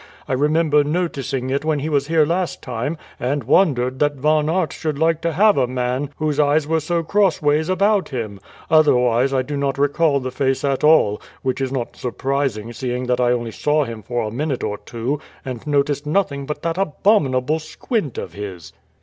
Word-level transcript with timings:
I 0.27 0.33
remember 0.33 0.83
noticing 0.83 1.51
it 1.51 1.63
when 1.63 1.77
he 1.77 1.87
was 1.87 2.07
here 2.07 2.25
last 2.25 2.63
time, 2.63 2.97
and 3.19 3.43
wondered 3.43 3.99
that 3.99 4.15
Von 4.15 4.49
Aert 4.49 4.73
should 4.73 4.97
like 4.97 5.21
to 5.21 5.33
have 5.33 5.57
a 5.57 5.67
man 5.67 6.09
whose 6.15 6.39
eyes 6.39 6.65
were 6.67 6.79
so 6.79 7.03
crossways 7.03 7.69
about 7.69 8.09
him; 8.09 8.39
otherwise 8.67 9.31
I 9.31 9.43
do 9.43 9.55
not 9.55 9.77
recall 9.77 10.19
the 10.19 10.31
face 10.31 10.65
at 10.65 10.83
all, 10.83 11.21
which 11.43 11.61
is 11.61 11.71
not 11.71 11.95
surprising 11.95 12.73
seeing 12.73 13.05
that 13.05 13.19
I 13.21 13.31
only 13.31 13.51
saw 13.51 13.83
him 13.83 14.01
for 14.01 14.23
a 14.23 14.31
minute 14.31 14.63
or 14.63 14.79
two, 14.79 15.19
and 15.45 15.67
noticed 15.67 16.07
nothing 16.07 16.47
but 16.47 16.63
that 16.63 16.79
abominable 16.79 17.59
squint 17.59 18.17
of 18.17 18.33
his." 18.33 18.73